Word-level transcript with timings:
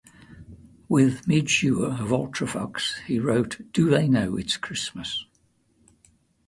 With 0.89 1.27
Midge 1.27 1.61
Ure 1.61 1.91
of 1.91 2.09
Ultravox 2.09 3.01
he 3.05 3.19
wrote 3.19 3.61
Do 3.71 3.87
They 3.87 4.07
Know 4.07 4.35
It's 4.35 4.57
Christmas? 4.57 5.25